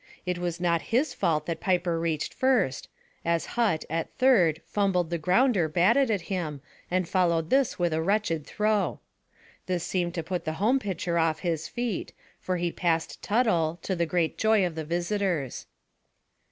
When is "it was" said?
0.25-0.59